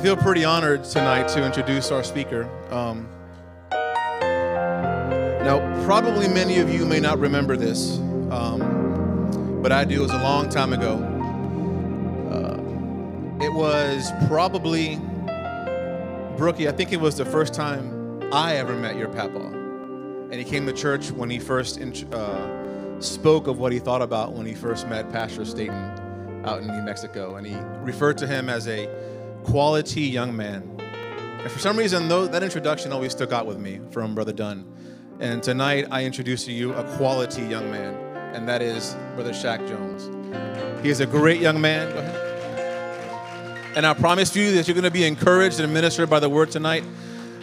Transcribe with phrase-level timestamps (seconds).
[0.00, 2.48] I feel pretty honored tonight to introduce our speaker.
[2.70, 3.06] Um,
[5.44, 7.98] now, probably many of you may not remember this,
[8.30, 9.96] um, but I do.
[9.96, 10.94] It was a long time ago.
[12.32, 14.96] Uh, it was probably,
[16.38, 19.38] Brookie, I think it was the first time I ever met your papa.
[19.38, 24.32] And he came to church when he first uh, spoke of what he thought about
[24.32, 25.74] when he first met Pastor Staten
[26.46, 28.88] out in New Mexico, and he referred to him as a
[29.44, 30.62] quality young man.
[30.78, 34.66] And for some reason, though, that introduction always stuck out with me from Brother Dunn.
[35.20, 37.94] And tonight, I introduce to you a quality young man,
[38.34, 40.10] and that is Brother Shaq Jones.
[40.82, 41.88] He is a great young man.
[43.76, 46.50] And I promise you that you're going to be encouraged and ministered by the word
[46.50, 46.84] tonight.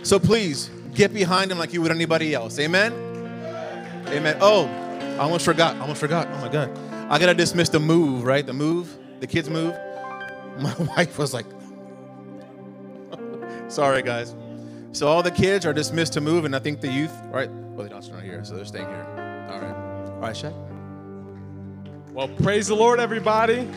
[0.04, 2.60] So please get behind him like you would anybody else.
[2.60, 2.94] Amen.
[4.08, 4.38] Amen.
[4.42, 5.76] Oh, I almost forgot.
[5.76, 6.28] I almost forgot.
[6.28, 6.76] Oh my God.
[7.10, 8.46] I gotta dismiss the move, right?
[8.46, 9.74] The move, the kids move.
[10.60, 11.46] My wife was like,
[13.68, 14.36] sorry guys.
[14.92, 17.50] So all the kids are dismissed to move, and I think the youth, right?
[17.50, 19.48] Well, the adults are not here, so they're staying here.
[19.52, 19.76] All right.
[20.16, 20.54] All right, Shaq.
[22.14, 23.68] Well, praise the Lord, everybody.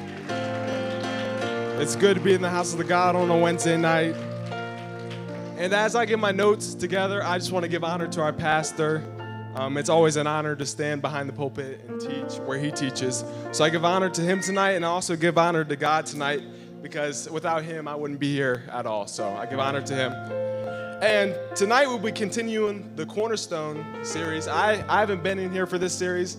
[1.80, 4.14] It's good to be in the house of the God on a Wednesday night.
[5.58, 8.32] And as I get my notes together, I just want to give honor to our
[8.32, 9.04] pastor.
[9.54, 13.24] Um, it's always an honor to stand behind the pulpit and teach where he teaches.
[13.52, 16.40] So I give honor to him tonight, and I also give honor to God tonight
[16.82, 19.06] because without him, I wouldn't be here at all.
[19.06, 20.12] So I give honor to him.
[21.02, 24.48] And tonight we'll be continuing the Cornerstone series.
[24.48, 26.36] I, I haven't been in here for this series.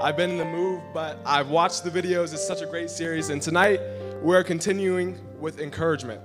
[0.00, 2.34] I've been in the move, but I've watched the videos.
[2.34, 3.30] It's such a great series.
[3.30, 3.80] And tonight
[4.20, 6.20] we're continuing with encouragement.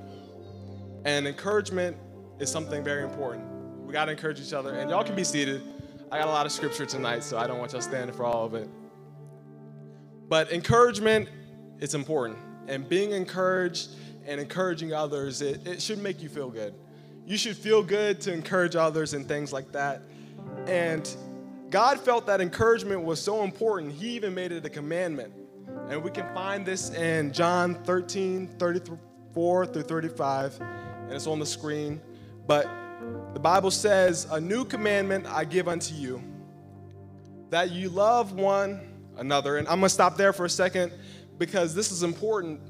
[1.05, 1.95] And encouragement
[2.39, 3.45] is something very important.
[3.85, 4.73] We got to encourage each other.
[4.73, 5.61] And y'all can be seated.
[6.11, 8.45] I got a lot of scripture tonight, so I don't want y'all standing for all
[8.45, 8.67] of it.
[10.27, 11.29] But encouragement
[11.79, 12.37] is important.
[12.69, 13.89] And being encouraged
[14.27, 16.75] and encouraging others, it, it should make you feel good.
[17.25, 20.03] You should feel good to encourage others and things like that.
[20.67, 21.09] And
[21.71, 25.33] God felt that encouragement was so important, He even made it a commandment.
[25.89, 31.45] And we can find this in John 13, 34 through 35, and it's on the
[31.45, 31.99] screen.
[32.45, 32.69] But
[33.33, 36.21] the Bible says, A new commandment I give unto you,
[37.49, 38.81] that you love one
[39.17, 39.57] another.
[39.57, 40.91] And I'm gonna stop there for a second
[41.39, 42.61] because this is important.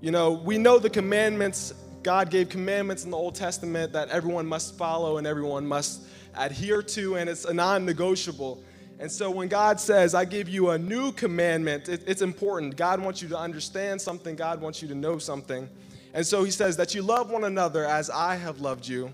[0.00, 1.74] You know, we know the commandments,
[2.04, 6.02] God gave commandments in the Old Testament that everyone must follow and everyone must
[6.36, 8.62] adhere to, and it's a non negotiable.
[9.00, 12.76] And so when God says, I give you a new commandment, it, it's important.
[12.76, 15.68] God wants you to understand something, God wants you to know something.
[16.14, 19.12] And so he says that you love one another as I have loved you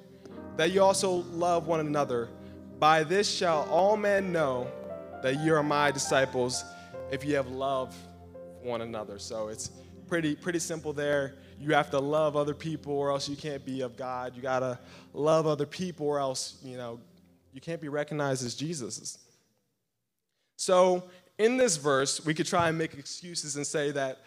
[0.56, 2.28] that you also love one another.
[2.78, 4.70] By this shall all men know
[5.22, 6.64] that you are my disciples
[7.10, 7.94] if you have love
[8.64, 9.18] one another.
[9.18, 9.70] So it's
[10.08, 11.34] pretty pretty simple there.
[11.60, 14.34] You have to love other people or else you can't be of God.
[14.34, 14.78] You got to
[15.12, 16.98] love other people or else, you know,
[17.52, 19.18] you can't be recognized as Jesus.
[20.56, 21.04] So,
[21.38, 24.18] in this verse, we could try and make excuses and say that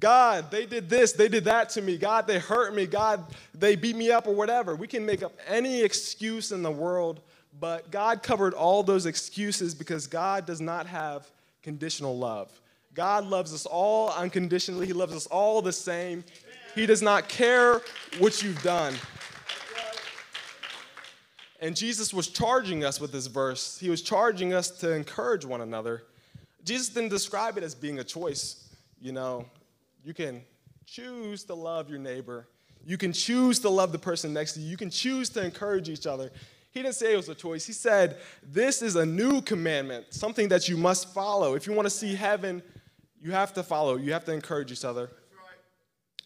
[0.00, 1.96] God, they did this, they did that to me.
[1.96, 2.86] God, they hurt me.
[2.86, 4.74] God, they beat me up or whatever.
[4.74, 7.20] We can make up any excuse in the world,
[7.60, 11.30] but God covered all those excuses because God does not have
[11.62, 12.50] conditional love.
[12.94, 16.24] God loves us all unconditionally, He loves us all the same.
[16.74, 17.82] He does not care
[18.18, 18.94] what you've done.
[21.60, 23.78] And Jesus was charging us with this verse.
[23.78, 26.02] He was charging us to encourage one another.
[26.64, 28.68] Jesus didn't describe it as being a choice.
[29.00, 29.46] You know,
[30.04, 30.42] you can
[30.86, 32.48] choose to love your neighbor.
[32.84, 34.68] You can choose to love the person next to you.
[34.68, 36.32] You can choose to encourage each other.
[36.72, 37.66] He didn't say it was a choice.
[37.66, 41.54] He said, This is a new commandment, something that you must follow.
[41.54, 42.62] If you want to see heaven,
[43.22, 43.96] you have to follow.
[43.96, 45.08] You have to encourage each other.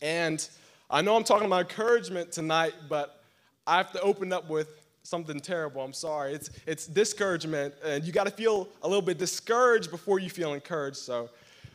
[0.00, 0.46] And
[0.88, 3.22] I know I'm talking about encouragement tonight, but
[3.66, 4.68] I have to open up with
[5.02, 5.82] something terrible.
[5.82, 6.32] I'm sorry.
[6.34, 10.54] It's, it's discouragement, and you got to feel a little bit discouraged before you feel
[10.54, 10.96] encouraged.
[10.96, 11.28] So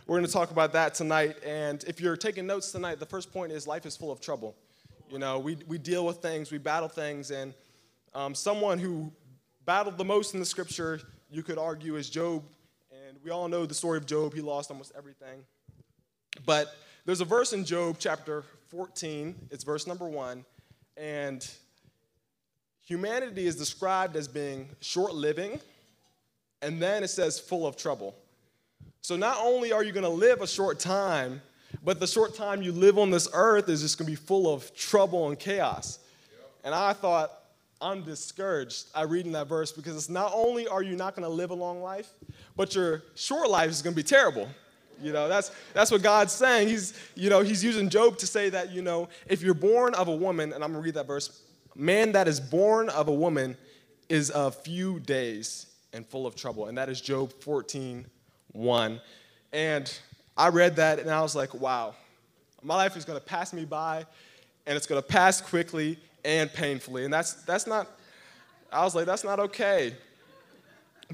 [0.08, 1.38] we're going to talk about that tonight.
[1.46, 4.56] And if you're taking notes tonight, the first point is life is full of trouble.
[5.10, 7.54] You know, we, we deal with things, we battle things, and
[8.14, 9.12] um, someone who
[9.66, 12.44] battled the most in the scripture, you could argue, is Job.
[13.24, 14.34] We all know the story of Job.
[14.34, 15.44] He lost almost everything.
[16.44, 16.76] But
[17.06, 20.46] there's a verse in Job chapter 14, it's verse number one,
[20.98, 21.48] and
[22.84, 25.60] humanity is described as being short living,
[26.62, 28.16] and then it says full of trouble.
[29.02, 31.42] So not only are you going to live a short time,
[31.84, 34.52] but the short time you live on this earth is just going to be full
[34.52, 36.00] of trouble and chaos.
[36.64, 37.32] And I thought,
[37.82, 41.34] I'm discouraged I reading that verse because it's not only are you not going to
[41.34, 42.14] live a long life,
[42.62, 44.48] but your short life is going to be terrible.
[45.02, 46.68] You know, that's, that's what God's saying.
[46.68, 50.10] He's, you know, he's using Job to say that, you know, if you're born of
[50.10, 51.42] a woman, and I'm going to read that verse,
[51.76, 53.58] man that is born of a woman
[54.10, 56.68] is a few days and full of trouble.
[56.68, 58.06] And that is Job 14,
[58.52, 59.02] 1.
[59.54, 60.00] And
[60.38, 61.96] I read that and I was like, wow,
[62.62, 64.06] my life is going to pass me by
[64.68, 67.06] and it's going to pass quickly and painfully.
[67.06, 67.88] And that's, that's not,
[68.72, 69.96] I was like, that's not okay.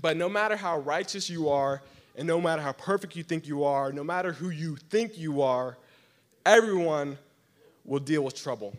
[0.01, 1.81] But no matter how righteous you are,
[2.15, 5.41] and no matter how perfect you think you are, no matter who you think you
[5.41, 5.77] are,
[6.45, 7.17] everyone
[7.85, 8.75] will deal with trouble.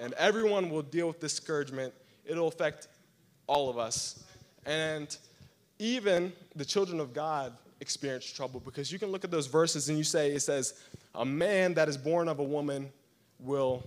[0.00, 1.94] And everyone will deal with discouragement.
[2.26, 2.88] It'll affect
[3.46, 4.24] all of us.
[4.66, 5.16] And
[5.78, 9.98] even the children of God experience trouble because you can look at those verses and
[9.98, 10.74] you say, it says,
[11.14, 12.90] a man that is born of a woman
[13.40, 13.82] will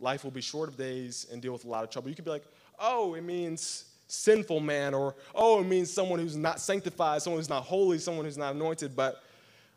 [0.00, 2.08] life will be short of days and deal with a lot of trouble.
[2.08, 2.44] You could be like,
[2.78, 7.48] oh, it means sinful man, or oh, it means someone who's not sanctified, someone who's
[7.48, 8.94] not holy, someone who's not anointed.
[8.94, 9.22] But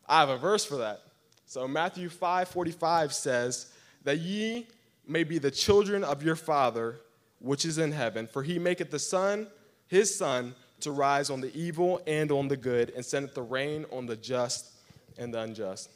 [0.07, 1.01] I have a verse for that.
[1.45, 3.71] So Matthew 5 45 says,
[4.07, 4.65] that ye
[5.05, 7.01] may be the children of your Father
[7.39, 9.47] which is in heaven, for he maketh the sun,
[9.87, 13.85] his sun, to rise on the evil and on the good, and sendeth the rain
[13.91, 14.71] on the just
[15.17, 15.89] and the unjust.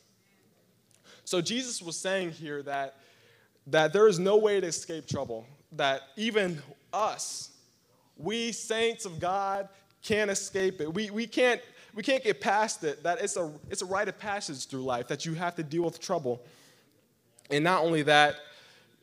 [1.23, 2.95] So Jesus was saying here that
[3.67, 6.61] that there is no way to escape trouble, that even
[6.91, 7.51] us,
[8.23, 9.69] we saints of God,
[10.03, 10.93] can't escape it.
[10.93, 11.61] We, we, can't,
[11.93, 15.07] we can't get past it, that it's a, it's a rite of passage through life,
[15.07, 16.41] that you have to deal with trouble.
[17.49, 18.35] And not only that,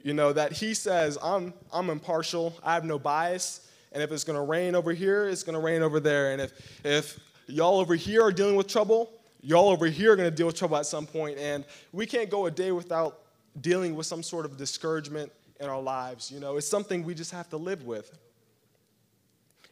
[0.02, 4.24] you know, that he says, I'm, I'm impartial, I have no bias, and if it's
[4.24, 6.32] gonna rain over here, it's gonna rain over there.
[6.32, 9.10] And if, if y'all over here are dealing with trouble,
[9.40, 11.38] y'all over here are gonna deal with trouble at some point.
[11.38, 13.20] And we can't go a day without
[13.60, 16.30] dealing with some sort of discouragement in our lives.
[16.30, 18.16] You know, it's something we just have to live with.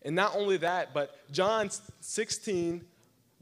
[0.07, 1.69] And not only that, but John
[2.01, 2.81] 16,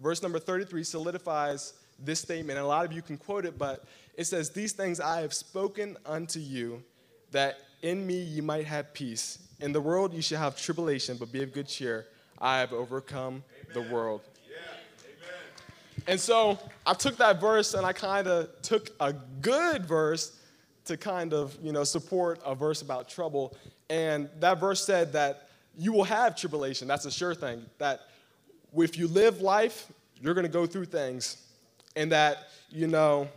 [0.01, 2.59] verse number 33, solidifies this statement.
[2.59, 3.85] And a lot of you can quote it, but
[4.17, 6.83] it says, These things I have spoken unto you,
[7.33, 9.41] that in me ye might have peace.
[9.61, 12.07] In the world you shall have tribulation, but be of good cheer.
[12.41, 13.87] I have overcome Amen.
[13.87, 14.23] the world.
[16.07, 20.39] And so I took that verse and I kind of took a good verse
[20.87, 23.55] to kind of, you know, support a verse about trouble.
[23.91, 25.44] And that verse said that
[25.77, 26.89] you will have tribulation.
[26.89, 27.65] That's a sure thing.
[27.79, 28.09] That
[28.77, 29.87] if you live life,
[30.21, 31.43] you're going to go through things.
[31.97, 33.29] And that, you know,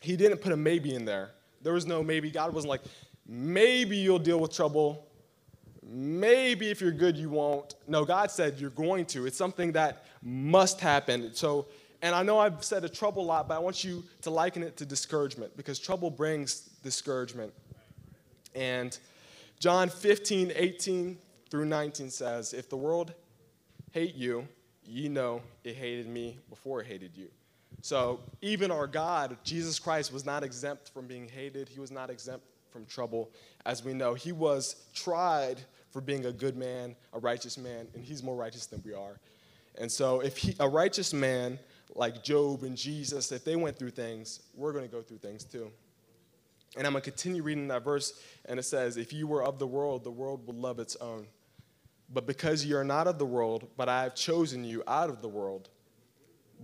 [0.00, 1.30] he didn't put a maybe in there.
[1.62, 2.30] There was no maybe.
[2.30, 2.82] God wasn't like,
[3.26, 5.06] maybe you'll deal with trouble.
[5.82, 7.74] Maybe if you're good, you won't.
[7.86, 9.26] No, God said you're going to.
[9.26, 11.34] It's something that must happen.
[11.34, 11.66] So,
[12.00, 14.62] and I know I've said a trouble a lot, but I want you to liken
[14.62, 17.52] it to discouragement because trouble brings discouragement.
[18.54, 18.96] And
[19.58, 21.18] John 15, 18
[21.50, 23.12] through 19 says, If the world
[23.92, 24.46] hate you,
[24.84, 27.28] ye know it hated me before it hated you.
[27.82, 31.68] So even our God, Jesus Christ, was not exempt from being hated.
[31.68, 33.30] He was not exempt from trouble.
[33.66, 38.04] As we know, he was tried for being a good man, a righteous man, and
[38.04, 39.18] he's more righteous than we are.
[39.78, 41.58] And so, if he, a righteous man
[41.94, 45.44] like Job and Jesus, if they went through things, we're going to go through things
[45.44, 45.70] too.
[46.76, 49.58] And I'm going to continue reading that verse, and it says, If you were of
[49.58, 51.26] the world, the world would love its own.
[52.12, 55.20] But because you are not of the world, but I have chosen you out of
[55.20, 55.68] the world,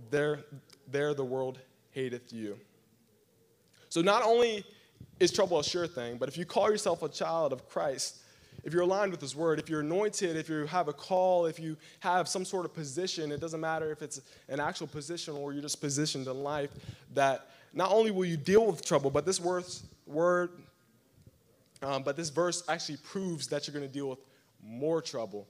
[0.09, 0.43] there,
[0.89, 1.59] there the world
[1.91, 2.57] hateth you.
[3.89, 4.65] So not only
[5.19, 8.17] is trouble a sure thing, but if you call yourself a child of Christ,
[8.63, 11.59] if you're aligned with His Word, if you're anointed, if you have a call, if
[11.59, 15.53] you have some sort of position, it doesn't matter if it's an actual position or
[15.53, 16.71] you're just positioned in life,
[17.13, 20.49] that not only will you deal with trouble, but this word,
[21.83, 24.19] um, but this verse actually proves that you're going to deal with
[24.65, 25.47] more trouble.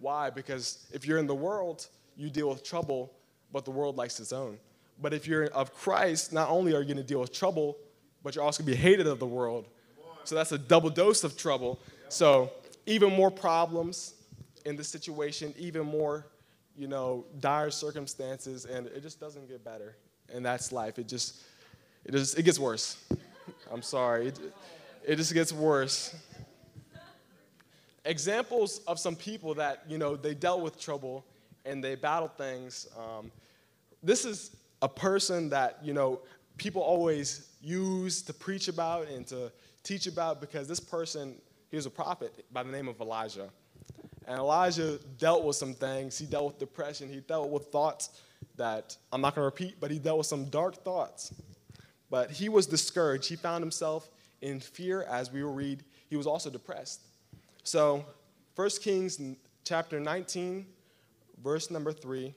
[0.00, 0.30] Why?
[0.30, 1.86] Because if you're in the world,
[2.16, 3.12] you deal with trouble,
[3.52, 4.58] but the world likes its own.
[5.00, 7.76] But if you're of Christ, not only are you going to deal with trouble,
[8.22, 9.68] but you're also going to be hated of the world.
[10.24, 11.78] So that's a double dose of trouble.
[12.08, 12.50] So,
[12.86, 14.14] even more problems
[14.64, 16.26] in the situation, even more,
[16.76, 19.96] you know, dire circumstances, and it just doesn't get better.
[20.32, 20.98] And that's life.
[20.98, 21.42] It just,
[22.04, 22.96] it just, it gets worse.
[23.72, 24.28] I'm sorry.
[24.28, 24.40] It,
[25.06, 26.14] it just gets worse.
[28.06, 31.26] Examples of some people that, you know, they dealt with trouble
[31.64, 32.86] and they battled things.
[32.96, 33.32] Um,
[34.02, 36.20] this is a person that, you know,
[36.56, 41.34] people always use to preach about and to teach about because this person,
[41.68, 43.50] he was a prophet by the name of Elijah.
[44.28, 46.16] And Elijah dealt with some things.
[46.18, 47.08] He dealt with depression.
[47.08, 48.22] He dealt with thoughts
[48.56, 51.34] that I'm not going to repeat, but he dealt with some dark thoughts.
[52.08, 53.28] But he was discouraged.
[53.28, 54.08] He found himself
[54.42, 55.84] in fear, as we will read.
[56.08, 57.02] He was also depressed.
[57.66, 58.04] So,
[58.54, 59.20] 1 Kings
[59.64, 60.64] chapter 19,
[61.42, 62.32] verse number 3,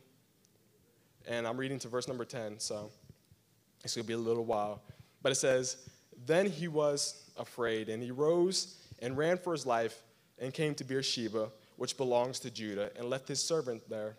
[1.27, 2.89] and I'm reading to verse number 10, so
[3.83, 4.81] it's going to be a little while.
[5.21, 5.87] But it says,
[6.25, 10.01] Then he was afraid, and he rose and ran for his life
[10.39, 14.15] and came to Beersheba, which belongs to Judah, and left his servant there.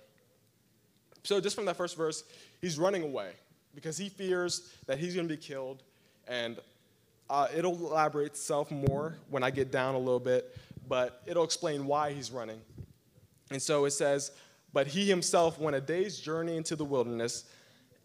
[1.25, 2.23] So, just from that first verse,
[2.61, 3.33] he's running away
[3.75, 5.83] because he fears that he's going to be killed.
[6.29, 6.61] And
[7.31, 10.57] uh, it'll elaborate itself more when I get down a little bit,
[10.91, 12.61] but it'll explain why he's running.
[13.53, 14.33] And so it says,
[14.73, 17.45] But he himself went a day's journey into the wilderness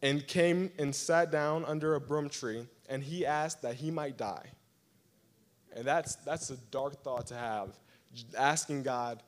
[0.03, 4.17] and came and sat down under a broom tree, and he asked that he might
[4.17, 4.45] die.
[5.75, 7.69] And that's, that's a dark thought to have,
[8.37, 9.23] asking God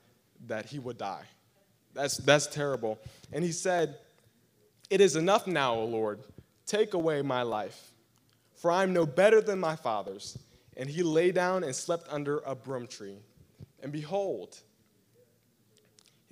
[0.45, 1.23] that he would die.
[1.95, 2.99] That's, that's terrible.
[3.33, 3.97] And he said,
[4.91, 6.19] It is enough now, O Lord.
[6.67, 7.91] Take away my life,
[8.53, 10.37] for I am no better than my fathers.
[10.75, 13.17] And he lay down and slept under a broom tree.
[13.81, 14.60] And behold,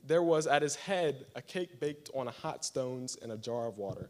[0.06, 3.78] there was at his head a cake baked on hot stones and a jar of
[3.78, 4.10] water.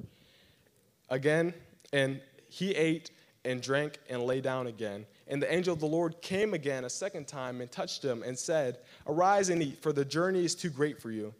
[1.09, 1.53] Again,
[1.93, 3.11] and he ate
[3.45, 5.05] and drank and lay down again.
[5.27, 8.37] And the angel of the Lord came again a second time and touched him and
[8.37, 11.33] said, Arise and eat, for the journey is too great for you.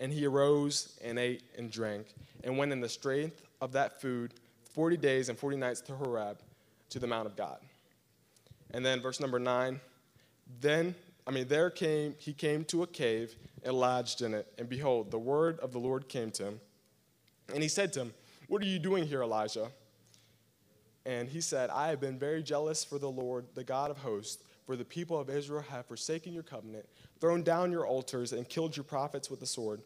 [0.00, 2.06] And he arose and ate and drank
[2.42, 4.34] and went in the strength of that food
[4.72, 6.38] 40 days and 40 nights to Horeb,
[6.90, 7.58] to the Mount of God.
[8.72, 9.80] And then verse number 9,
[10.60, 10.94] then,
[11.26, 14.52] I mean, there came, he came to a cave and lodged in it.
[14.58, 16.60] And behold, the word of the Lord came to him.
[17.52, 18.14] And he said to him,
[18.48, 19.68] What are you doing here, Elijah?
[21.06, 24.42] And he said, I have been very jealous for the Lord, the God of hosts,
[24.66, 26.86] for the people of Israel have forsaken your covenant,
[27.20, 29.82] thrown down your altars, and killed your prophets with the sword.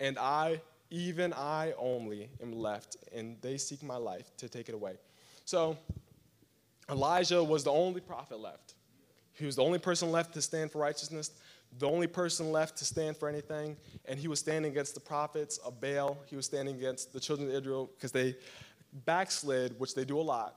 [0.00, 4.74] And I, even I only, am left, and they seek my life to take it
[4.74, 4.94] away.
[5.44, 5.76] So,
[6.90, 8.74] Elijah was the only prophet left.
[9.34, 11.30] He was the only person left to stand for righteousness,
[11.78, 15.56] the only person left to stand for anything, and he was standing against the prophets
[15.58, 16.18] of Baal.
[16.26, 18.36] He was standing against the children of Israel because they
[19.06, 20.56] backslid, which they do a lot,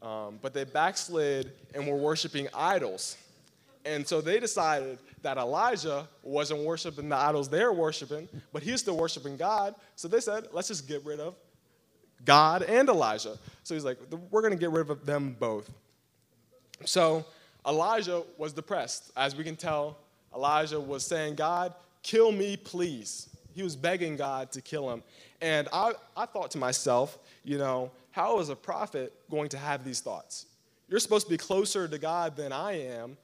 [0.00, 3.16] um, but they backslid and were worshiping idols.
[3.84, 8.96] And so they decided that Elijah wasn't worshiping the idols they're worshiping, but he's still
[8.96, 9.74] worshiping God.
[9.96, 11.34] So they said, let's just get rid of
[12.24, 13.38] God and Elijah.
[13.62, 13.98] So he's like,
[14.30, 15.70] we're going to get rid of them both.
[16.84, 17.24] So
[17.66, 19.10] Elijah was depressed.
[19.16, 19.98] As we can tell,
[20.34, 23.28] Elijah was saying, God, kill me, please.
[23.54, 25.02] He was begging God to kill him.
[25.40, 29.84] And I, I thought to myself, you know, how is a prophet going to have
[29.84, 30.46] these thoughts?
[30.88, 33.16] You're supposed to be closer to God than I am,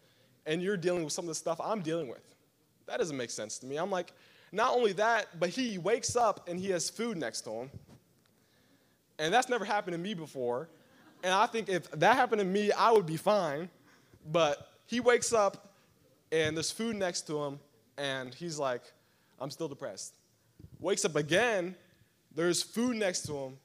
[0.47, 2.23] and you're dealing with some of the stuff I'm dealing with.
[2.87, 3.77] That doesn't make sense to me.
[3.77, 4.13] I'm like,
[4.53, 7.71] not only that, but he wakes up and he has food next to him.
[9.19, 10.69] And that's never happened to me before.
[11.23, 13.69] And I think if that happened to me, I would be fine.
[14.31, 15.75] But he wakes up
[16.33, 17.61] and there's food next to him,
[17.97, 18.83] and he's like,
[19.41, 20.15] I'm still depressed.
[20.81, 21.77] Wakes up again,
[22.35, 23.57] there's food next to him,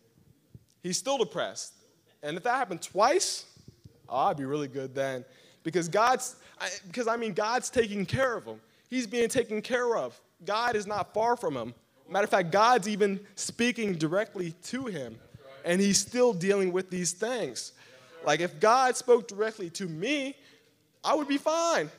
[0.83, 1.73] he's still depressed.
[2.21, 3.45] And if that happened twice,
[4.07, 5.25] oh, I'd be really good then.
[5.63, 8.59] Because God's, I, because I mean, God's taking care of him.
[8.89, 10.19] He's being taken care of.
[10.45, 11.73] God is not far from him.
[12.09, 15.15] Matter of fact, God's even speaking directly to him,
[15.63, 17.73] and he's still dealing with these things.
[18.25, 20.35] Like if God spoke directly to me,
[21.03, 21.89] I would be fine.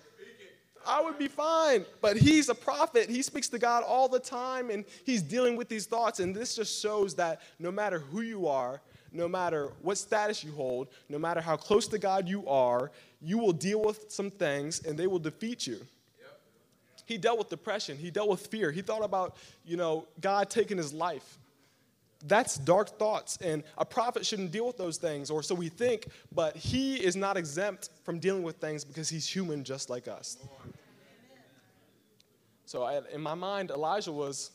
[0.86, 1.84] I would be fine.
[2.00, 3.10] But he's a prophet.
[3.10, 6.20] He speaks to God all the time and he's dealing with these thoughts.
[6.20, 8.80] And this just shows that no matter who you are,
[9.12, 12.90] no matter what status you hold, no matter how close to God you are,
[13.20, 15.80] you will deal with some things and they will defeat you.
[17.06, 17.98] He dealt with depression.
[17.98, 18.70] He dealt with fear.
[18.70, 21.39] He thought about, you know, God taking his life.
[22.26, 26.06] That's dark thoughts, and a prophet shouldn't deal with those things, or so we think,
[26.32, 30.36] but he is not exempt from dealing with things because he's human just like us.
[32.66, 34.50] So, I, in my mind, Elijah was,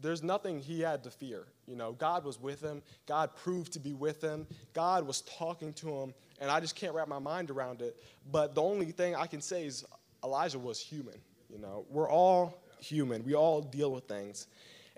[0.00, 1.46] there's nothing he had to fear.
[1.66, 5.72] You know, God was with him, God proved to be with him, God was talking
[5.74, 7.96] to him, and I just can't wrap my mind around it.
[8.30, 9.84] But the only thing I can say is
[10.24, 11.16] Elijah was human.
[11.50, 14.46] You know, we're all human, we all deal with things.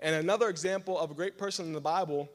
[0.01, 2.29] And another example of a great person in the Bible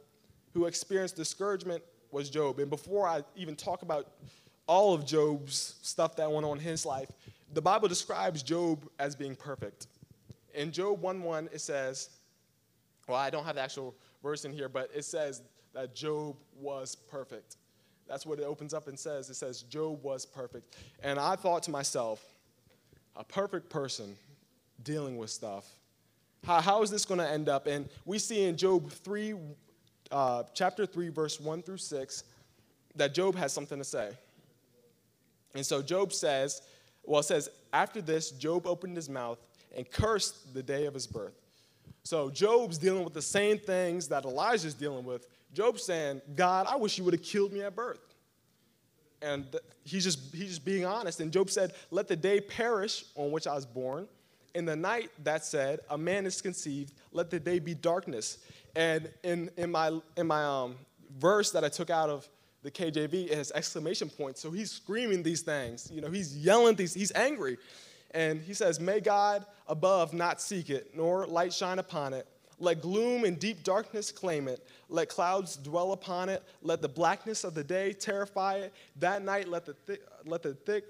[0.54, 2.58] who experienced discouragement was Job.
[2.60, 4.12] And before I even talk about
[4.66, 7.10] all of Job's stuff that went on in his life,
[7.52, 9.88] the Bible describes Job as being perfect.
[10.54, 12.10] In Job 1:1, it says,
[13.06, 15.42] well, I don't have the actual verse in here, but it says
[15.74, 17.56] that Job was perfect.
[18.08, 19.28] That's what it opens up and says.
[19.30, 20.76] It says, Job was perfect.
[21.02, 22.24] And I thought to myself,
[23.16, 24.16] a perfect person
[24.82, 25.66] dealing with stuff.
[26.46, 27.66] How, how is this going to end up?
[27.66, 29.34] And we see in Job 3,
[30.12, 32.24] uh, chapter 3, verse 1 through 6,
[32.94, 34.12] that Job has something to say.
[35.54, 36.62] And so Job says,
[37.02, 39.38] well, it says, after this, Job opened his mouth
[39.76, 41.34] and cursed the day of his birth.
[42.04, 45.26] So Job's dealing with the same things that Elijah's dealing with.
[45.52, 48.14] Job's saying, God, I wish you would have killed me at birth.
[49.20, 49.46] And
[49.82, 51.18] he's just, he's just being honest.
[51.18, 54.06] And Job said, Let the day perish on which I was born.
[54.56, 58.38] In the night that said, A man is conceived, let the day be darkness.
[58.74, 60.76] And in, in my, in my um,
[61.18, 62.26] verse that I took out of
[62.62, 64.40] the KJV, it has exclamation points.
[64.40, 65.90] So he's screaming these things.
[65.92, 67.58] You know, he's yelling these, he's angry.
[68.12, 72.26] And he says, May God above not seek it, nor light shine upon it.
[72.58, 74.66] Let gloom and deep darkness claim it.
[74.88, 76.42] Let clouds dwell upon it.
[76.62, 78.72] Let the blackness of the day terrify it.
[79.00, 80.84] That night let the, thi- let the thick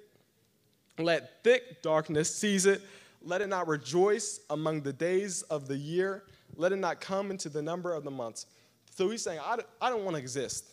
[0.99, 2.81] let thick darkness seize it.
[3.27, 6.23] Let it not rejoice among the days of the year.
[6.55, 8.47] Let it not come into the number of the months.
[8.95, 10.71] So he's saying, I, I don't want to exist.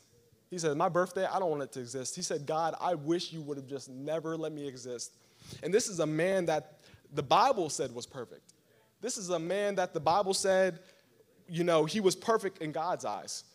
[0.52, 2.16] He said, My birthday, I don't want it to exist.
[2.16, 5.14] He said, God, I wish you would have just never let me exist.
[5.64, 6.78] And this is a man that
[7.12, 8.54] the Bible said was perfect.
[9.02, 10.80] This is a man that the Bible said,
[11.50, 13.46] you know, he was perfect in God's eyes.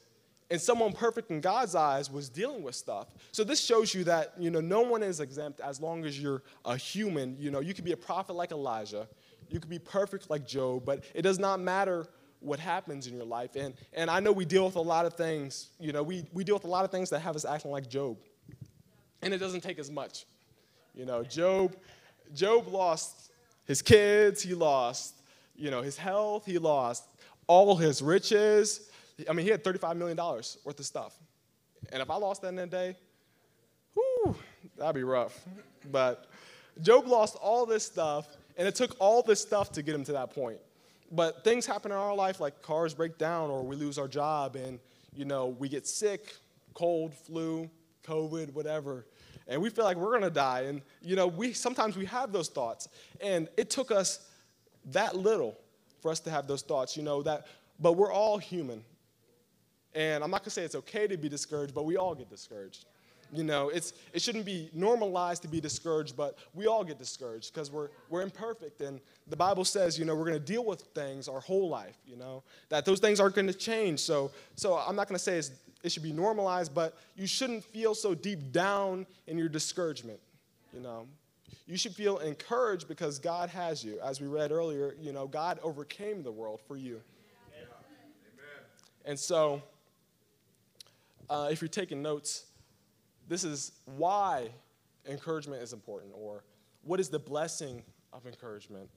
[0.50, 3.08] And someone perfect in God's eyes was dealing with stuff.
[3.32, 6.42] So this shows you that, you know, no one is exempt as long as you're
[6.64, 7.36] a human.
[7.38, 9.06] You know, you could be a prophet like Elijah.
[9.50, 12.06] You could be perfect like Job, but it does not matter
[12.40, 13.56] what happens in your life.
[13.56, 16.44] And, and I know we deal with a lot of things, you know, we, we
[16.44, 18.16] deal with a lot of things that have us acting like Job.
[19.22, 20.24] And it doesn't take as much.
[20.94, 21.76] You know, Job,
[22.34, 23.32] Job lost
[23.66, 25.14] his kids, he lost,
[25.56, 27.04] you know, his health, he lost
[27.46, 28.87] all his riches.
[29.28, 31.14] I mean, he had $35 million worth of stuff.
[31.92, 32.96] And if I lost that in a day,
[34.76, 35.44] that'd be rough.
[35.90, 36.26] But
[36.82, 40.12] Job lost all this stuff, and it took all this stuff to get him to
[40.12, 40.58] that point.
[41.10, 44.56] But things happen in our life, like cars break down, or we lose our job,
[44.56, 44.78] and
[45.14, 46.34] you know we get sick,
[46.74, 47.70] cold, flu,
[48.04, 49.06] COVID, whatever,
[49.46, 50.62] and we feel like we're gonna die.
[50.62, 52.88] And you know we sometimes we have those thoughts,
[53.20, 54.28] and it took us
[54.86, 55.58] that little
[56.02, 56.96] for us to have those thoughts.
[56.96, 57.46] You know that,
[57.80, 58.84] but we're all human,
[59.98, 62.86] and I'm not gonna say it's okay to be discouraged, but we all get discouraged.
[63.32, 67.52] You know, it's, it shouldn't be normalized to be discouraged, but we all get discouraged
[67.52, 68.80] because we're, we're imperfect.
[68.80, 71.98] And the Bible says, you know, we're going to deal with things our whole life,
[72.06, 74.00] you know, that those things aren't going to change.
[74.00, 75.42] So, so I'm not going to say
[75.82, 80.20] it should be normalized, but you shouldn't feel so deep down in your discouragement,
[80.72, 81.06] you know.
[81.66, 84.00] You should feel encouraged because God has you.
[84.00, 87.02] As we read earlier, you know, God overcame the world for you.
[87.54, 87.68] Amen.
[89.04, 89.62] And so,
[91.30, 92.46] uh, if you're taking notes,
[93.28, 94.50] this is why
[95.08, 96.44] encouragement is important, or
[96.82, 98.88] what is the blessing of encouragement.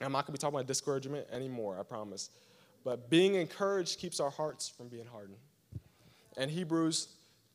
[0.00, 2.30] I'm not going to be talking about discouragement anymore, I promise.
[2.84, 5.38] But being encouraged keeps our hearts from being hardened.
[6.36, 7.08] And Hebrews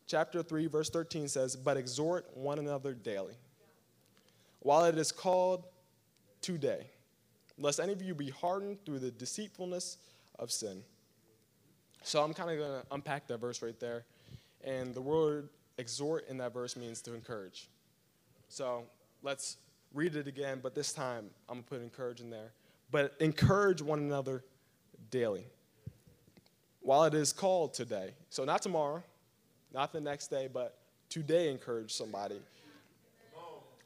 [0.07, 3.33] chapter 3, verse 13 says, But exhort one another daily,
[4.59, 5.65] while it is called
[6.41, 6.87] today,
[7.57, 9.97] lest any of you be hardened through the deceitfulness
[10.37, 10.83] of sin.
[12.05, 14.03] So I'm kind of going to unpack that verse right there.
[14.63, 17.67] And the word exhort in that verse means to encourage.
[18.47, 18.83] So
[19.23, 19.57] let's
[19.91, 22.51] read it again, but this time I'm going to put encourage in there.
[22.91, 24.43] But encourage one another
[25.09, 25.45] daily.
[26.81, 28.11] While it is called today.
[28.29, 29.01] So not tomorrow,
[29.73, 30.77] not the next day, but
[31.09, 32.39] today encourage somebody.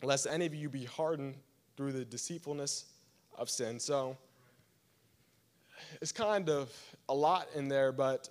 [0.03, 1.35] Lest any of you be hardened
[1.77, 2.83] through the deceitfulness
[3.37, 3.79] of sin.
[3.79, 4.17] So
[6.01, 6.71] it's kind of
[7.07, 8.29] a lot in there, but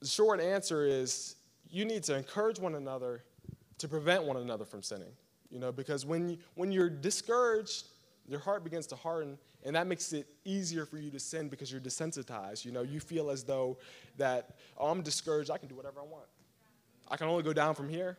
[0.00, 1.36] the short answer is
[1.70, 3.22] you need to encourage one another
[3.78, 5.12] to prevent one another from sinning.
[5.50, 7.86] You know, because when, you, when you're discouraged,
[8.28, 11.72] your heart begins to harden, and that makes it easier for you to sin because
[11.72, 12.64] you're desensitized.
[12.64, 13.78] You know, you feel as though
[14.18, 16.26] that, oh, I'm discouraged, I can do whatever I want.
[17.08, 18.18] I can only go down from here.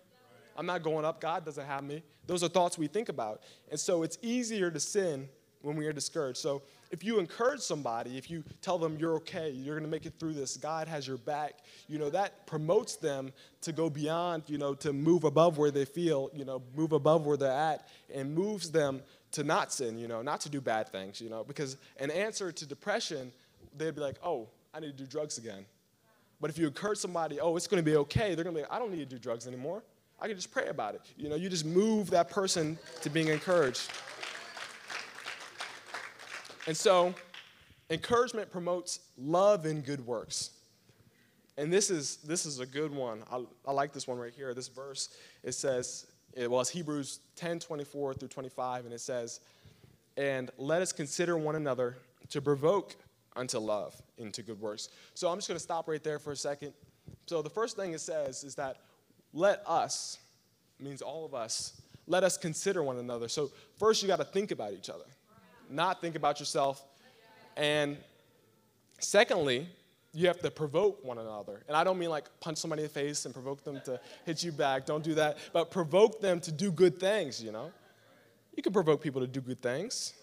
[0.58, 1.21] I'm not going up.
[1.21, 2.04] God doesn't have me.
[2.25, 3.43] Those are thoughts we think about.
[3.69, 5.30] And so it's easier to sin
[5.62, 6.38] when we are discouraged.
[6.38, 10.06] So if you encourage somebody, if you tell them you're okay, you're going to make
[10.06, 14.43] it through this, God has your back, you know, that promotes them to go beyond,
[14.48, 17.88] you know, to move above where they feel, you know, move above where they're at
[18.13, 21.43] and moves them to not sin, you know, not to do bad things, you know,
[21.43, 23.32] because an answer to depression,
[23.78, 25.65] they'd be like, oh, I need to do drugs again.
[26.41, 28.63] But if you encourage somebody, oh, it's going to be okay, they're going to be
[28.63, 29.84] like, I don't need to do drugs anymore.
[30.22, 31.02] I can just pray about it.
[31.17, 33.89] You know, you just move that person to being encouraged.
[36.70, 37.16] And so,
[37.90, 40.52] encouragement promotes love and good works.
[41.58, 43.24] And this is this is a good one.
[43.32, 44.54] I, I like this one right here.
[44.54, 45.10] This verse
[45.42, 46.06] it says
[46.36, 49.40] it was Hebrews 10, 24 through 25, and it says,
[50.16, 51.98] And let us consider one another
[52.30, 52.96] to provoke
[53.36, 54.90] unto love into good works.
[55.16, 56.74] So I'm just gonna stop right there for a second.
[57.26, 58.78] So the first thing it says is that
[59.34, 60.20] let us
[60.80, 63.28] means all of us, let us consider one another.
[63.28, 65.06] So first you gotta think about each other,
[65.70, 66.84] not think about yourself.
[67.56, 67.98] And
[69.00, 69.68] secondly,
[70.14, 71.62] you have to provoke one another.
[71.68, 74.44] And I don't mean like punch somebody in the face and provoke them to hit
[74.44, 74.86] you back.
[74.86, 75.38] Don't do that.
[75.54, 77.72] But provoke them to do good things, you know?
[78.56, 80.14] You can provoke people to do good things.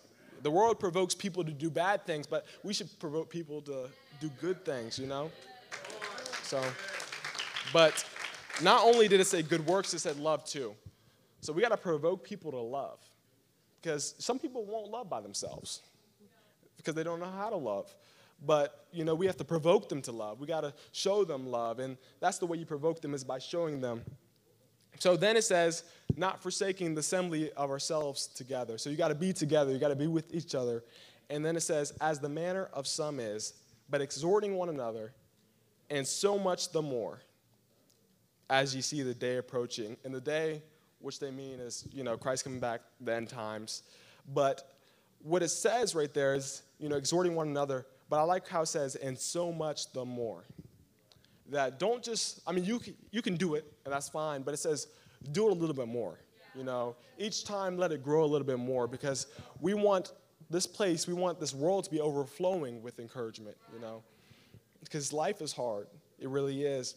[0.42, 3.88] The world provokes people to do bad things, but we should provoke people to
[4.20, 5.30] do good things, you know?
[6.42, 6.62] So,
[7.72, 8.04] but
[8.62, 10.74] not only did it say good works, it said love too.
[11.40, 12.98] So we got to provoke people to love.
[13.86, 15.80] Because some people won't love by themselves
[16.76, 17.94] because they don't know how to love.
[18.44, 20.40] But, you know, we have to provoke them to love.
[20.40, 21.78] We got to show them love.
[21.78, 24.02] And that's the way you provoke them is by showing them.
[24.98, 25.84] So then it says,
[26.16, 28.76] not forsaking the assembly of ourselves together.
[28.76, 29.70] So you got to be together.
[29.70, 30.82] You got to be with each other.
[31.30, 33.52] And then it says, as the manner of some is,
[33.88, 35.12] but exhorting one another,
[35.90, 37.20] and so much the more
[38.50, 39.96] as you see the day approaching.
[40.02, 40.62] And the day,
[41.06, 43.82] which they mean is, you know, Christ coming back, the end times.
[44.34, 44.70] But
[45.22, 48.62] what it says right there is, you know, exhorting one another but I like how
[48.62, 50.44] it says, and so much the more.
[51.50, 54.58] That don't just, I mean, you, you can do it, and that's fine, but it
[54.58, 54.88] says,
[55.32, 56.18] do it a little bit more.
[56.54, 59.26] You know, each time let it grow a little bit more because
[59.60, 60.12] we want
[60.50, 64.02] this place, we want this world to be overflowing with encouragement, you know,
[64.80, 65.88] because life is hard.
[66.18, 66.94] It really is.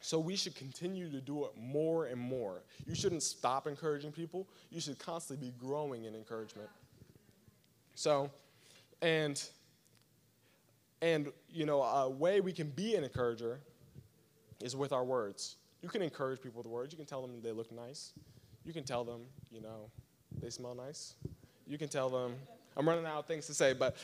[0.00, 2.62] So we should continue to do it more and more.
[2.86, 4.46] You shouldn't stop encouraging people.
[4.70, 6.68] You should constantly be growing in encouragement.
[7.94, 8.30] So,
[9.02, 9.42] and
[11.02, 13.60] and, you know, a way we can be an encourager
[14.62, 15.56] is with our words.
[15.82, 16.92] You can encourage people with words.
[16.92, 18.12] You can tell them they look nice.
[18.64, 19.90] You can tell them, you know,
[20.40, 21.14] they smell nice.
[21.66, 22.34] You can tell them,
[22.76, 23.96] I'm running out of things to say, but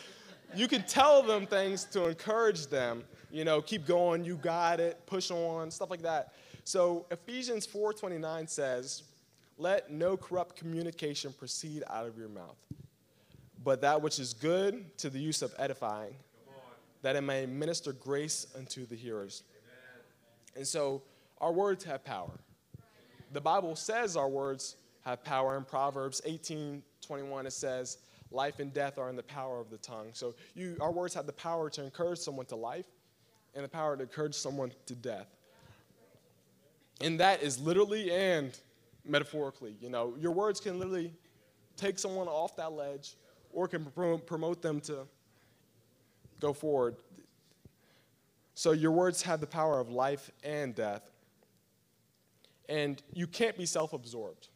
[0.55, 3.05] you can tell them things to encourage them.
[3.33, 6.35] You know, keep going, you got it, push on, stuff like that.
[6.65, 9.05] So Ephesians 4:29 says,
[9.57, 12.59] "Let no corrupt communication proceed out of your mouth,
[13.65, 16.15] but that which is good to the use of edifying,
[17.01, 19.45] that it may minister grace unto the hearers.
[19.51, 20.05] Amen.
[20.57, 21.03] And so
[21.39, 22.39] our words have power.
[23.33, 25.57] The Bible says our words have power.
[25.57, 27.97] In Proverbs 18:21 it says,
[28.31, 30.11] Life and death are in the power of the tongue.
[30.13, 32.87] So you, our words have the power to encourage someone to life
[33.55, 35.27] and the power to encourage someone to death.
[37.01, 38.57] And that is literally and
[39.05, 39.75] metaphorically.
[39.81, 41.13] You know, your words can literally
[41.77, 43.17] take someone off that ledge
[43.53, 45.07] or can promote them to
[46.41, 46.97] go forward.
[48.55, 51.11] So your words have the power of life and death.
[52.69, 54.49] And you can't be self absorbed.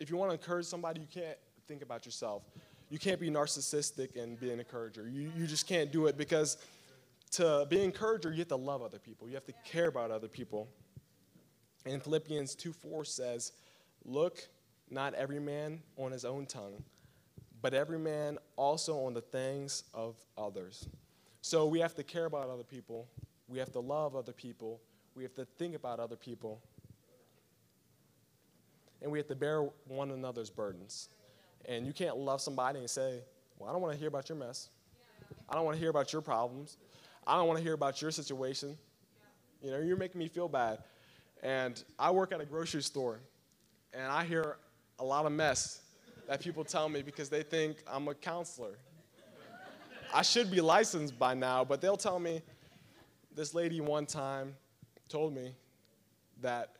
[0.00, 2.42] If you want to encourage somebody, you can't think about yourself.
[2.90, 5.08] You can't be narcissistic and be an encourager.
[5.08, 6.58] You, you just can't do it because
[7.34, 10.10] to be an encourager, you have to love other people, you have to care about
[10.10, 10.68] other people.
[11.86, 13.52] And Philippians 2 4 says,
[14.04, 14.48] Look
[14.90, 16.82] not every man on his own tongue,
[17.60, 20.88] but every man also on the things of others.
[21.40, 23.08] So we have to care about other people.
[23.48, 24.80] We have to love other people.
[25.14, 26.62] We have to think about other people.
[29.02, 31.10] And we have to bear one another's burdens.
[31.66, 33.20] And you can't love somebody and say,
[33.58, 34.70] Well, I don't want to hear about your mess.
[35.48, 36.78] I don't want to hear about your problems.
[37.26, 38.76] I don't want to hear about your situation.
[39.62, 40.78] You know, you're making me feel bad.
[41.42, 43.20] And I work at a grocery store,
[43.92, 44.56] and I hear
[44.98, 45.80] a lot of mess
[46.28, 48.78] that people tell me because they think I'm a counselor.
[50.12, 52.40] I should be licensed by now, but they'll tell me
[53.34, 54.54] this lady one time
[55.08, 55.54] told me
[56.40, 56.76] that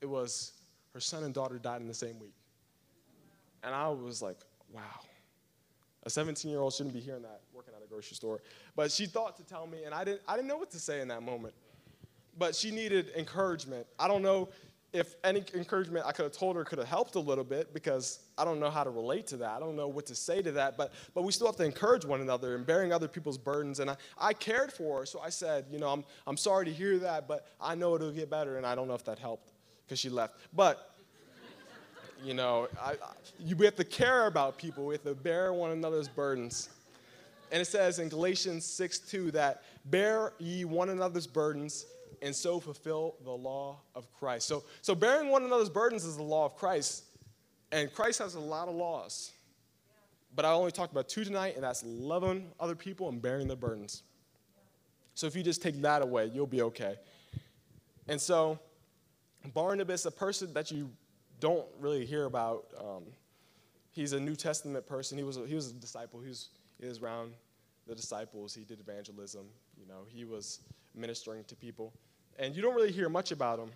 [0.00, 0.52] it was
[0.92, 2.34] her son and daughter died in the same week.
[3.62, 4.38] And I was like,
[4.72, 4.82] wow.
[6.04, 8.40] A 17 year old shouldn't be hearing that working at a grocery store.
[8.74, 11.00] But she thought to tell me, and I didn't, I didn't know what to say
[11.00, 11.54] in that moment.
[12.38, 13.86] But she needed encouragement.
[13.98, 14.48] I don't know
[14.92, 18.20] if any encouragement I could have told her could have helped a little bit because
[18.36, 19.50] I don't know how to relate to that.
[19.50, 22.04] I don't know what to say to that, but, but we still have to encourage
[22.04, 23.80] one another and bearing other people's burdens.
[23.80, 26.72] And I, I cared for her, so I said, you know, I'm, I'm sorry to
[26.72, 28.58] hear that, but I know it'll get better.
[28.58, 29.52] And I don't know if that helped
[29.86, 30.36] because she left.
[30.52, 30.91] But,
[32.22, 35.70] you know, I, I, we have to care about people, we have to bear one
[35.70, 36.68] another's burdens.
[37.50, 41.86] And it says in Galatians 6 2 that bear ye one another's burdens
[42.22, 44.46] and so fulfill the law of Christ.
[44.46, 47.04] So, so bearing one another's burdens is the law of Christ,
[47.72, 49.32] and Christ has a lot of laws.
[50.34, 53.56] But I only talked about two tonight, and that's loving other people and bearing their
[53.56, 54.02] burdens.
[55.14, 56.96] So if you just take that away, you'll be okay.
[58.08, 58.58] And so
[59.52, 60.90] Barnabas, a person that you
[61.42, 63.02] don't really hear about, um,
[63.90, 65.18] he's a New Testament person.
[65.18, 66.20] He was a, he was a disciple.
[66.20, 66.50] He was,
[66.80, 67.32] he was around
[67.88, 68.54] the disciples.
[68.54, 69.46] He did evangelism.
[69.76, 70.60] You know, he was
[70.94, 71.92] ministering to people.
[72.38, 73.70] And you don't really hear much about him,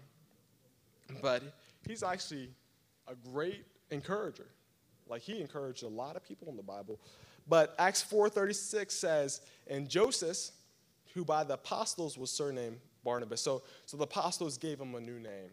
[1.21, 1.43] but
[1.89, 2.51] he's actually
[3.09, 4.47] a great encourager.
[5.09, 7.01] Like he encouraged a lot of people in the Bible.
[7.49, 10.53] But Acts 4:36 says, "And Joseph,
[11.15, 15.19] who by the apostles was surnamed Barnabas." So, so the apostles gave him a new
[15.19, 15.51] name.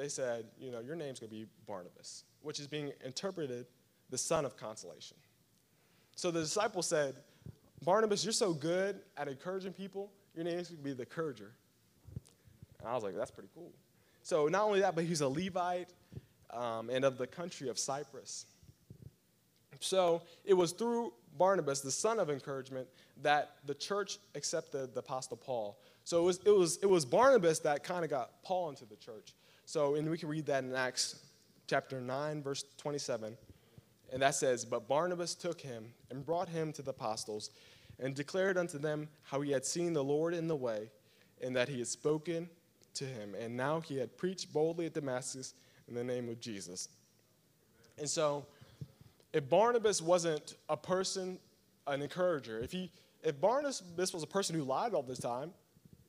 [0.00, 3.66] They said, you know, your name's going to be Barnabas, which is being interpreted
[4.08, 5.18] the son of consolation.
[6.16, 7.16] So the disciples said,
[7.84, 11.52] Barnabas, you're so good at encouraging people, your name's going to be the encourager.
[12.78, 13.72] And I was like, that's pretty cool.
[14.22, 15.90] So not only that, but he's a Levite
[16.50, 18.46] um, and of the country of Cyprus.
[19.80, 22.88] So it was through Barnabas, the son of encouragement,
[23.22, 25.78] that the church accepted the Apostle Paul.
[26.04, 28.96] So it was, it was, it was Barnabas that kind of got Paul into the
[28.96, 29.34] church.
[29.70, 31.14] So, and we can read that in Acts
[31.68, 33.36] chapter 9, verse 27.
[34.12, 37.50] And that says, But Barnabas took him and brought him to the apostles
[38.00, 40.90] and declared unto them how he had seen the Lord in the way
[41.40, 42.50] and that he had spoken
[42.94, 43.36] to him.
[43.38, 45.54] And now he had preached boldly at Damascus
[45.86, 46.88] in the name of Jesus.
[47.96, 48.46] And so,
[49.32, 51.38] if Barnabas wasn't a person,
[51.86, 52.90] an encourager, if, he,
[53.22, 55.52] if Barnabas was a person who lied all the time,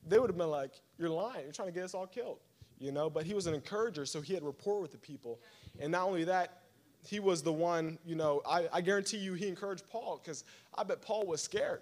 [0.08, 1.44] they would have been like, You're lying.
[1.44, 2.40] You're trying to get us all killed.
[2.82, 5.40] You know, but he was an encourager, so he had rapport with the people.
[5.80, 6.64] And not only that,
[7.06, 10.84] he was the one, you know, I, I guarantee you he encouraged Paul because I
[10.84, 11.82] bet Paul was scared.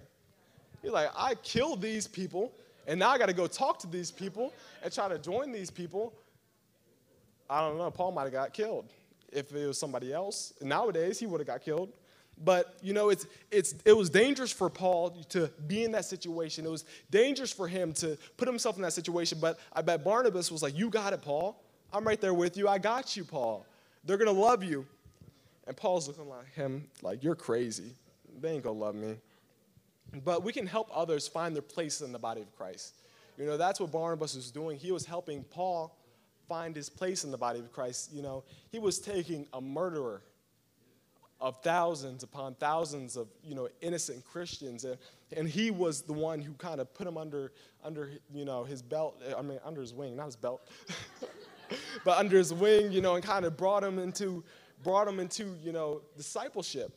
[0.81, 2.51] He's like, I killed these people,
[2.85, 4.51] and now I got to go talk to these people
[4.83, 6.13] and try to join these people.
[7.49, 8.91] I don't know, Paul might have got killed
[9.31, 10.53] if it was somebody else.
[10.62, 11.93] Nowadays, he would have got killed.
[12.43, 16.65] But you know, it's, it's, it was dangerous for Paul to be in that situation.
[16.65, 19.39] It was dangerous for him to put himself in that situation.
[19.41, 21.62] But I bet Barnabas was like, You got it, Paul.
[21.91, 22.67] I'm right there with you.
[22.67, 23.65] I got you, Paul.
[24.06, 24.86] They're going to love you.
[25.67, 27.91] And Paul's looking like him, like, You're crazy.
[28.39, 29.15] They ain't going to love me.
[30.23, 32.95] But we can help others find their place in the body of Christ.
[33.38, 34.78] You know, that's what Barnabas was doing.
[34.78, 35.95] He was helping Paul
[36.47, 38.12] find his place in the body of Christ.
[38.12, 40.21] You know, he was taking a murderer
[41.41, 44.97] of thousands upon thousands of you know innocent Christians, and,
[45.36, 47.52] and he was the one who kind of put him under
[47.84, 49.21] under you know his belt.
[49.38, 50.67] I mean under his wing, not his belt,
[52.04, 54.43] but under his wing, you know, and kind of brought him into
[54.84, 56.93] brought him into you know discipleship.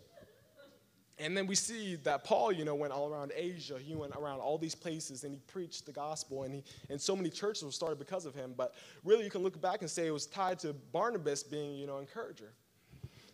[1.18, 3.78] And then we see that Paul, you know, went all around Asia.
[3.78, 7.14] He went around all these places and he preached the gospel, and, he, and so
[7.14, 8.54] many churches were started because of him.
[8.56, 8.74] But
[9.04, 11.98] really, you can look back and say it was tied to Barnabas being, you know,
[11.98, 12.54] encourager.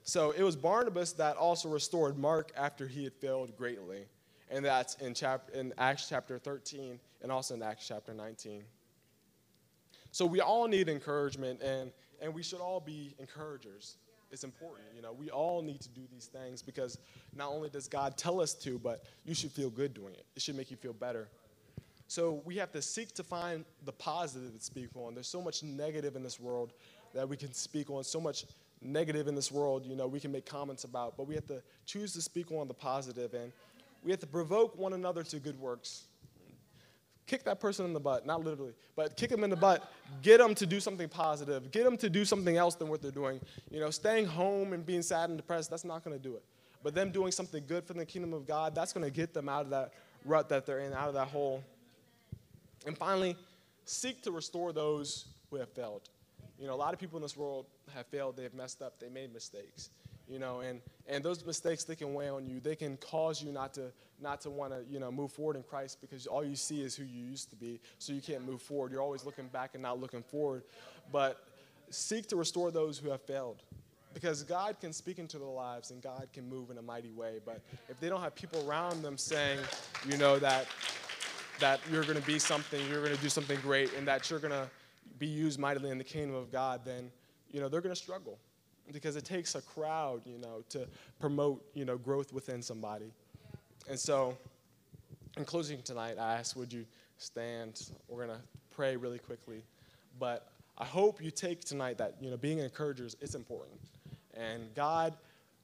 [0.09, 4.07] So it was Barnabas that also restored Mark after he had failed greatly.
[4.51, 8.65] And that's in, chap- in Acts chapter 13 and also in Acts chapter 19.
[10.11, 11.93] So we all need encouragement, and,
[12.23, 13.99] and we should all be encouragers.
[14.33, 14.87] It's important.
[14.97, 16.97] You know, we all need to do these things because
[17.37, 20.25] not only does God tell us to, but you should feel good doing it.
[20.35, 21.29] It should make you feel better.
[22.07, 25.13] So we have to seek to find the positive to speak on.
[25.13, 26.73] There's so much negative in this world
[27.13, 28.47] that we can speak on, so much
[28.81, 31.63] negative in this world, you know, we can make comments about, but we have to
[31.87, 33.53] choose to speak on the positive and
[34.05, 36.05] we have to provoke one another to good works.
[37.27, 39.93] Kick that person in the butt, not literally, but kick them in the butt.
[40.23, 41.71] Get them to do something positive.
[41.71, 43.41] Get them to do something else than what they're doing.
[43.71, 46.45] You know, staying home and being sad and depressed, that's not going to do it.
[46.83, 49.49] But them doing something good for the kingdom of God, that's going to get them
[49.49, 49.93] out of that
[50.25, 51.63] rut that they're in, out of that hole.
[52.87, 53.37] And finally,
[53.85, 56.09] seek to restore those who have failed.
[56.59, 59.09] You know, a lot of people in this world have failed, they've messed up, they
[59.09, 59.91] made mistakes.
[60.29, 62.61] You know, and, and those mistakes they can weigh on you.
[62.61, 65.63] They can cause you not to not to want to, you know, move forward in
[65.63, 68.61] Christ because all you see is who you used to be, so you can't move
[68.61, 68.91] forward.
[68.91, 70.65] You're always looking back and not looking forward.
[71.13, 71.43] But
[71.91, 73.63] seek to restore those who have failed.
[74.15, 77.39] Because God can speak into their lives and God can move in a mighty way.
[77.45, 79.61] But if they don't have people around them saying,
[80.07, 80.67] you know, that
[81.61, 84.39] that you're going to be something, you're going to do something great, and that you're
[84.39, 84.69] going to
[85.19, 87.11] be used mightily in the kingdom of God, then
[87.51, 88.39] you know they're going to struggle
[88.93, 90.87] because it takes a crowd, you know, to
[91.19, 93.13] promote you know growth within somebody.
[93.89, 94.37] And so,
[95.37, 96.85] in closing tonight, I ask, would you
[97.19, 97.91] stand?
[98.09, 99.63] We're going to pray really quickly,
[100.19, 103.81] but I hope you take tonight that you know being encouragers is important,
[104.35, 105.15] and God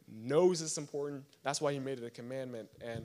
[0.09, 1.25] knows it's important.
[1.43, 3.05] That's why He made it a commandment and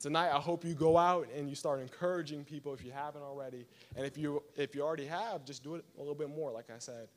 [0.00, 3.64] tonight i hope you go out and you start encouraging people if you haven't already
[3.96, 6.66] and if you if you already have just do it a little bit more like
[6.68, 7.08] i said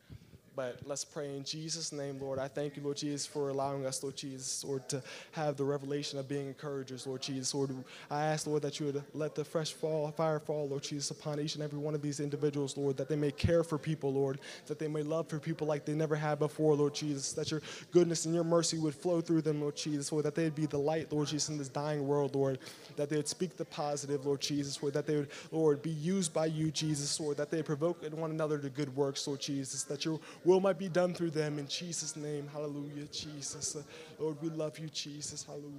[0.58, 2.40] But let's pray in Jesus' name, Lord.
[2.40, 6.18] I thank you, Lord Jesus, for allowing us, Lord Jesus, Lord, to have the revelation
[6.18, 7.54] of being encouragers, Lord Jesus.
[7.54, 7.76] Lord,
[8.10, 11.40] I ask, Lord, that you would let the fresh fall, fire fall, Lord Jesus, upon
[11.40, 14.40] each and every one of these individuals, Lord, that they may care for people, Lord,
[14.66, 17.62] that they may love for people like they never had before, Lord Jesus, that your
[17.92, 20.80] goodness and your mercy would flow through them, Lord Jesus, Lord, that they'd be the
[20.80, 22.58] light, Lord Jesus, in this dying world, Lord,
[22.96, 26.34] that they would speak the positive, Lord Jesus, Lord, that they would, Lord, be used
[26.34, 30.04] by you, Jesus, Lord, that they provoke one another to good works, Lord Jesus, that
[30.04, 32.48] your will might be done through them in Jesus' name.
[32.54, 33.76] Hallelujah, Jesus.
[34.18, 35.44] Lord, we love you, Jesus.
[35.44, 35.74] Hallelujah.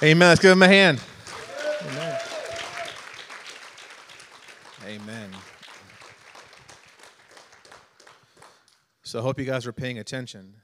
[0.00, 0.28] Amen.
[0.28, 1.00] Let's give him a hand.
[1.82, 2.18] Amen.
[4.86, 5.30] Amen.
[9.02, 10.54] So I hope you guys are paying attention.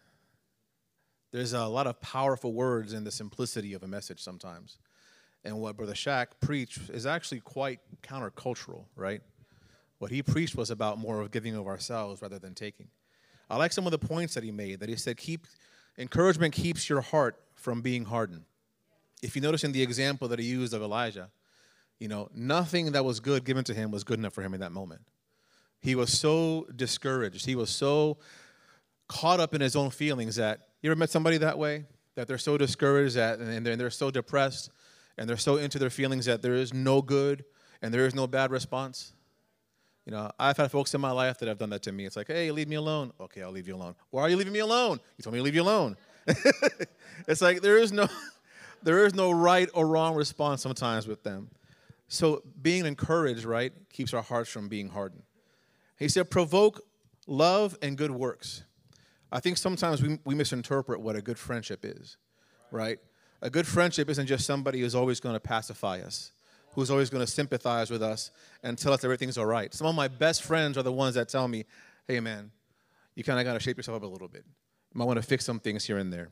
[1.34, 4.78] There's a lot of powerful words in the simplicity of a message sometimes.
[5.42, 9.20] And what Brother Shaq preached is actually quite countercultural, right?
[9.98, 12.86] What he preached was about more of giving of ourselves rather than taking.
[13.50, 15.48] I like some of the points that he made that he said keep
[15.98, 18.44] encouragement keeps your heart from being hardened.
[19.20, 21.30] If you notice in the example that he used of Elijah,
[21.98, 24.60] you know, nothing that was good given to him was good enough for him in
[24.60, 25.00] that moment.
[25.80, 27.44] He was so discouraged.
[27.44, 28.18] He was so
[29.08, 31.86] caught up in his own feelings that you ever met somebody that way?
[32.14, 34.70] That they're so discouraged that, and they're, they're so depressed
[35.16, 37.46] and they're so into their feelings that there is no good
[37.80, 39.14] and there is no bad response?
[40.04, 42.04] You know, I've had folks in my life that have done that to me.
[42.04, 43.12] It's like, hey, leave me alone.
[43.18, 43.94] Okay, I'll leave you alone.
[44.10, 45.00] Why are you leaving me alone?
[45.16, 45.96] You told me to leave you alone.
[47.26, 48.06] it's like there is no
[48.82, 51.48] there is no right or wrong response sometimes with them.
[52.08, 55.22] So being encouraged, right, keeps our hearts from being hardened.
[55.98, 56.82] He said, provoke
[57.26, 58.64] love and good works.
[59.34, 62.16] I think sometimes we, we misinterpret what a good friendship is,
[62.70, 63.00] right?
[63.42, 66.30] A good friendship isn't just somebody who's always going to pacify us,
[66.74, 68.30] who's always going to sympathize with us
[68.62, 69.74] and tell us everything's all right.
[69.74, 71.64] Some of my best friends are the ones that tell me,
[72.06, 72.52] hey, man,
[73.16, 74.44] you kind of got to shape yourself up a little bit.
[74.94, 76.28] You might want to fix some things here and there.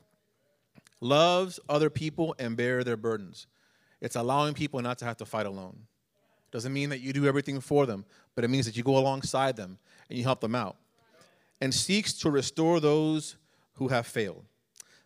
[1.00, 3.48] Loves other people and bear their burdens.
[4.00, 5.76] It's allowing people not to have to fight alone.
[6.52, 8.04] Doesn't mean that you do everything for them,
[8.36, 10.76] but it means that you go alongside them and you help them out
[11.62, 13.36] and seeks to restore those
[13.74, 14.44] who have failed.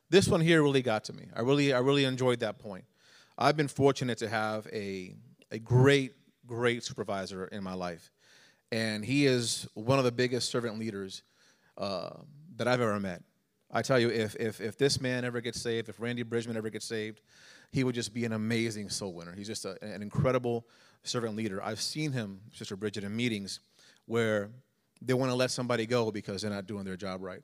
[0.09, 1.27] This one here really got to me.
[1.37, 2.87] I really, I really enjoyed that point.
[3.37, 5.15] I've been fortunate to have a,
[5.51, 6.15] a great,
[6.47, 8.11] great supervisor in my life.
[8.73, 11.23] And he is one of the biggest servant leaders
[11.77, 12.11] uh,
[12.57, 13.23] that I've ever met.
[13.71, 16.71] I tell you, if, if, if this man ever gets saved, if Randy Bridgman ever
[16.71, 17.21] gets saved,
[17.71, 19.35] he would just be an amazing soul winner.
[19.35, 20.67] He's just a, an incredible
[21.03, 21.63] servant leader.
[21.63, 23.61] I've seen him, Sister Bridget, in meetings
[24.07, 24.49] where
[25.03, 27.41] they want to let somebody go because they're not doing their job right.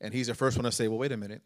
[0.00, 1.42] And he's the first one to say, well, wait a minute.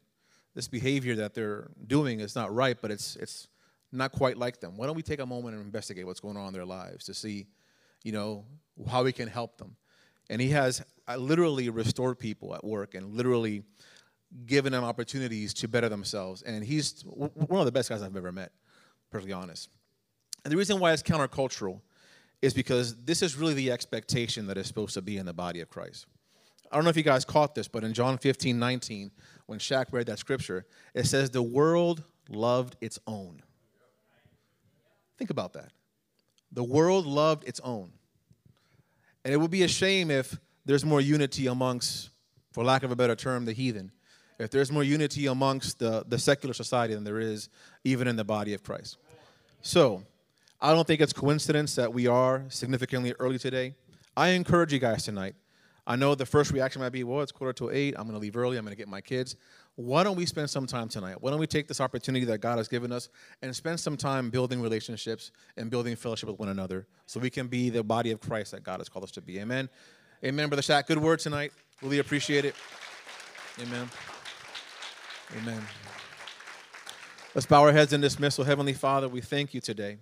[0.55, 3.49] This behavior that they're doing is not right, but it's, it's
[3.93, 4.77] not quite like them.
[4.77, 7.15] Why don't we take a moment and investigate what's going on in their lives to
[7.15, 7.47] see,
[8.03, 8.45] you know,
[8.91, 9.77] how we can help them?
[10.31, 13.63] And he has uh, literally restored people at work and literally
[14.47, 16.43] given them opportunities to better themselves.
[16.43, 18.53] And he's one of the best guys I've ever met,
[19.11, 19.71] perfectly honest.
[20.45, 21.81] And the reason why it's countercultural
[22.41, 25.61] is because this is really the expectation that is supposed to be in the body
[25.61, 26.07] of Christ.
[26.71, 29.11] I don't know if you guys caught this, but in John 15, 19,
[29.47, 33.43] when Shaq read that scripture, it says, The world loved its own.
[35.17, 35.73] Think about that.
[36.53, 37.93] The world loved its own.
[39.25, 42.11] And it would be a shame if there's more unity amongst,
[42.53, 43.91] for lack of a better term, the heathen.
[44.39, 47.49] If there's more unity amongst the, the secular society than there is
[47.83, 48.99] even in the body of Christ.
[49.63, 50.05] So,
[50.61, 53.75] I don't think it's coincidence that we are significantly early today.
[54.17, 55.37] I encourage you guys tonight.
[55.87, 57.95] I know the first reaction might be, well, it's quarter to eight.
[57.97, 58.57] I'm going to leave early.
[58.57, 59.37] I'm going to get my kids.
[59.77, 61.17] Why don't we spend some time tonight?
[61.21, 63.09] Why don't we take this opportunity that God has given us
[63.41, 67.47] and spend some time building relationships and building fellowship with one another so we can
[67.47, 69.39] be the body of Christ that God has called us to be?
[69.39, 69.69] Amen.
[70.25, 70.89] Amen, Brother Shaq.
[70.89, 71.53] Good word tonight.
[71.81, 72.57] Really appreciate it.
[73.61, 73.89] Amen.
[75.41, 75.63] Amen.
[77.35, 78.43] Let's bow our heads in dismissal.
[78.43, 79.99] Heavenly Father, we thank you today.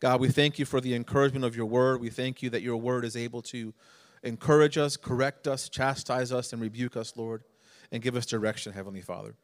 [0.00, 2.00] God, we thank you for the encouragement of your word.
[2.00, 3.74] We thank you that your word is able to
[4.22, 7.44] encourage us, correct us, chastise us, and rebuke us, Lord,
[7.92, 9.34] and give us direction, Heavenly Father.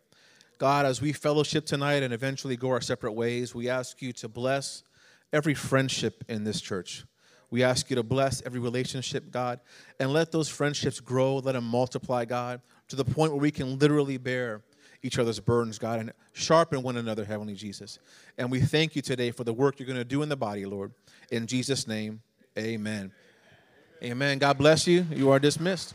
[0.56, 4.28] God, as we fellowship tonight and eventually go our separate ways, we ask you to
[4.28, 4.82] bless
[5.30, 7.04] every friendship in this church.
[7.50, 9.60] We ask you to bless every relationship, God,
[10.00, 13.78] and let those friendships grow, let them multiply, God, to the point where we can
[13.78, 14.62] literally bear
[15.06, 17.98] each other's burdens, God, and sharpen one another, Heavenly Jesus.
[18.36, 20.66] And we thank you today for the work you're going to do in the body,
[20.66, 20.92] Lord.
[21.30, 22.20] In Jesus' name,
[22.58, 23.12] amen.
[24.02, 24.38] Amen.
[24.38, 25.06] God bless you.
[25.10, 25.94] You are dismissed.